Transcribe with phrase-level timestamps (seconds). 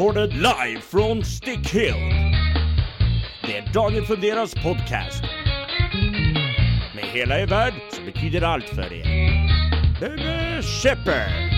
[0.00, 1.94] recorded live från Stickhill.
[3.42, 5.22] Det är Dagen Funderas podcast.
[6.94, 9.04] Med hela er värld som betyder allt för er.
[10.00, 11.52] Bebe Shepard.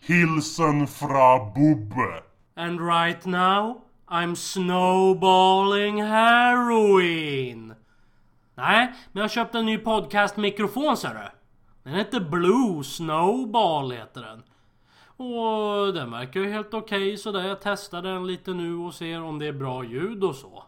[0.00, 2.22] Hilsen fra Bobbe.
[2.56, 7.74] And right now, I'm snowballing heroin.
[8.54, 11.30] Nej, men jag köpte en ny podcastmikrofon ser du.
[11.90, 14.42] Den heter Blue Snowball heter den.
[15.16, 17.48] Och den verkar ju helt okej okay, sådär.
[17.48, 20.64] jag testar den lite nu och ser om det är bra ljud och så.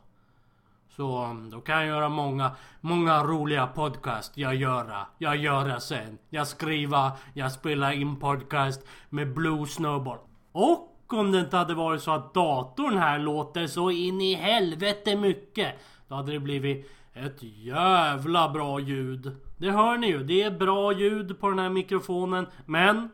[0.97, 4.37] Så mm, då kan jag göra många, många roliga podcast.
[4.37, 6.19] Jag göra, jag göra sen.
[6.30, 10.19] Jag skriva, jag spelar in podcast med Blue Snowball.
[10.53, 15.17] Och om det inte hade varit så att datorn här låter så in i helvete
[15.17, 15.75] mycket.
[16.09, 19.37] Då hade det blivit ett jävla bra ljud.
[19.56, 22.47] Det hör ni ju, det är bra ljud på den här mikrofonen.
[22.67, 23.11] Men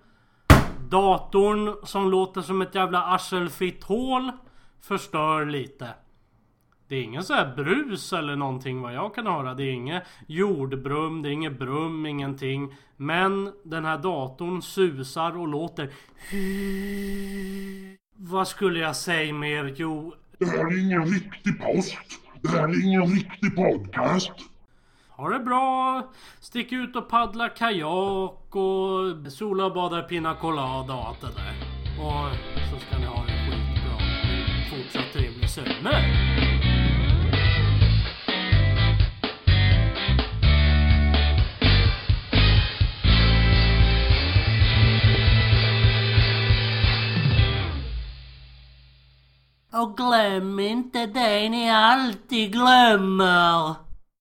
[0.91, 4.33] datorn som låter som ett jävla arselfitt hål
[4.81, 5.89] förstör lite.
[6.89, 9.55] Det är ingen så här brus eller någonting vad jag kan höra.
[9.55, 12.75] Det är inget jordbrum, det är inget brum, ingenting.
[12.97, 15.91] Men den här datorn susar och låter.
[18.17, 19.75] Vad skulle jag säga mer?
[19.77, 20.15] Jo...
[20.39, 21.97] Det här är ingen riktig post.
[22.43, 24.33] Det här är ingen riktig podcast.
[25.21, 26.03] Ha det bra!
[26.41, 31.55] Stick ut och paddla kajak och sola och bada pina colada och allt det där.
[32.01, 32.35] Och
[32.71, 33.99] så ska ni ha det skitbra.
[34.71, 36.05] Fortsatt trevlig sommar.
[49.73, 53.90] Och glöm inte det ni alltid glömmer.